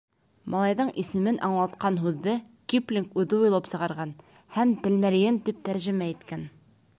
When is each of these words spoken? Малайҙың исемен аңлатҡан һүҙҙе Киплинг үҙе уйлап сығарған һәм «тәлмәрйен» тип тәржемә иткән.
Малайҙың 0.51 0.87
исемен 1.01 1.35
аңлатҡан 1.49 1.99
һүҙҙе 2.05 2.33
Киплинг 2.73 3.19
үҙе 3.25 3.39
уйлап 3.45 3.69
сығарған 3.75 4.15
һәм 4.57 4.73
«тәлмәрйен» 4.87 5.39
тип 5.51 5.61
тәржемә 5.69 6.09
иткән. 6.15 6.49